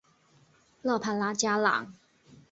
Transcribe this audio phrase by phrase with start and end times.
[0.81, 1.93] 勒潘拉加朗。